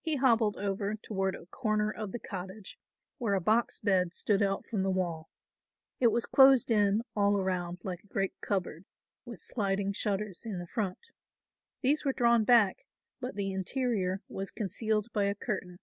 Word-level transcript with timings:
He 0.00 0.16
hobbled 0.16 0.56
over 0.56 0.94
toward 0.94 1.34
a 1.34 1.44
corner 1.44 1.90
of 1.90 2.10
the 2.10 2.18
cottage, 2.18 2.78
where 3.18 3.34
a 3.34 3.40
box 3.42 3.78
bed 3.78 4.14
stood 4.14 4.40
out 4.42 4.64
from 4.66 4.82
the 4.82 4.88
wall. 4.88 5.28
It 6.00 6.06
was 6.06 6.24
closed 6.24 6.70
in 6.70 7.02
all 7.14 7.36
around 7.36 7.80
like 7.82 8.02
a 8.02 8.06
great 8.06 8.32
cupboard, 8.40 8.86
with 9.26 9.42
sliding 9.42 9.92
shutters 9.92 10.46
in 10.46 10.58
the 10.58 10.66
front. 10.66 11.10
These 11.82 12.02
were 12.02 12.14
drawn 12.14 12.44
back, 12.44 12.86
but 13.20 13.34
the 13.34 13.52
interior 13.52 14.22
was 14.26 14.50
concealed 14.50 15.12
by 15.12 15.24
a 15.24 15.34
curtain. 15.34 15.80